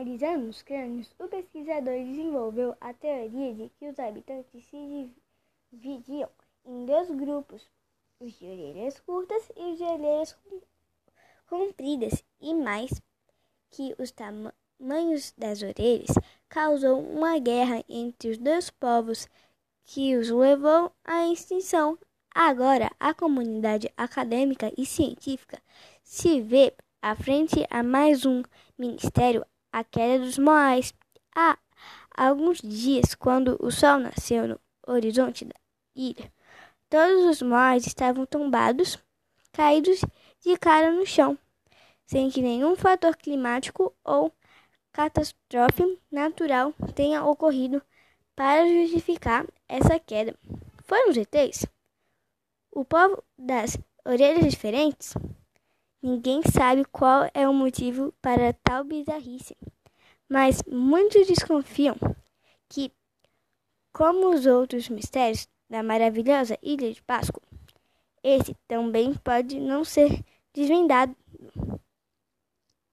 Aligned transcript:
Analisando 0.00 0.48
os 0.48 0.62
crânios, 0.62 1.14
o 1.18 1.28
pesquisador 1.28 1.92
desenvolveu 2.02 2.74
a 2.80 2.94
teoria 2.94 3.52
de 3.52 3.68
que 3.78 3.86
os 3.86 3.98
habitantes 3.98 4.64
se 4.64 5.10
dividiam 5.70 6.30
em 6.64 6.86
dois 6.86 7.10
grupos, 7.10 7.68
os 8.18 8.32
de 8.38 8.46
orelhas 8.46 8.98
curtas 9.00 9.52
e 9.54 9.72
os 9.72 9.76
de 9.76 9.84
orelhas 9.84 10.34
compridas, 11.46 12.24
e 12.40 12.54
mais 12.54 12.90
que 13.68 13.94
os 13.98 14.10
tamanhos 14.10 15.34
das 15.36 15.60
orelhas 15.60 16.16
causou 16.48 16.98
uma 16.98 17.38
guerra 17.38 17.84
entre 17.86 18.30
os 18.30 18.38
dois 18.38 18.70
povos 18.70 19.28
que 19.84 20.16
os 20.16 20.30
levou 20.30 20.90
à 21.04 21.28
extinção. 21.28 21.98
Agora, 22.34 22.90
a 22.98 23.12
comunidade 23.12 23.92
acadêmica 23.98 24.72
e 24.78 24.86
científica 24.86 25.60
se 26.02 26.40
vê 26.40 26.72
à 27.02 27.14
frente 27.14 27.66
a 27.68 27.82
mais 27.82 28.24
um 28.24 28.42
ministério, 28.78 29.44
a 29.72 29.84
queda 29.84 30.24
dos 30.24 30.38
Moais. 30.38 30.92
Há 31.34 31.58
alguns 32.16 32.58
dias, 32.58 33.14
quando 33.14 33.56
o 33.60 33.70
sol 33.70 33.98
nasceu 33.98 34.48
no 34.48 34.60
horizonte 34.86 35.44
da 35.44 35.54
ilha, 35.94 36.32
todos 36.88 37.24
os 37.24 37.42
Moais 37.42 37.86
estavam 37.86 38.26
tombados, 38.26 38.98
caídos 39.52 40.00
de 40.44 40.56
cara 40.58 40.90
no 40.92 41.06
chão, 41.06 41.38
sem 42.06 42.30
que 42.30 42.42
nenhum 42.42 42.74
fator 42.76 43.16
climático 43.16 43.94
ou 44.04 44.32
catástrofe 44.92 45.98
natural 46.10 46.74
tenha 46.94 47.24
ocorrido 47.24 47.80
para 48.34 48.66
justificar 48.66 49.46
essa 49.68 49.98
queda. 49.98 50.34
Foram 50.84 51.10
os 51.10 51.16
ETs? 51.16 51.66
O 52.72 52.84
povo 52.84 53.22
das 53.38 53.78
orelhas 54.04 54.50
diferentes? 54.50 55.14
Ninguém 56.02 56.40
sabe 56.42 56.84
qual 56.86 57.30
é 57.34 57.46
o 57.46 57.52
motivo 57.52 58.14
para 58.22 58.54
tal 58.54 58.84
bizarrice, 58.84 59.54
mas 60.26 60.62
muitos 60.66 61.26
desconfiam 61.26 61.96
que, 62.70 62.90
como 63.92 64.30
os 64.34 64.46
outros 64.46 64.88
mistérios 64.88 65.46
da 65.68 65.82
maravilhosa 65.82 66.58
Ilha 66.62 66.90
de 66.90 67.02
Páscoa, 67.02 67.42
esse 68.22 68.56
também 68.66 69.12
pode 69.14 69.60
não 69.60 69.84
ser 69.84 70.24
desvendado 70.54 71.14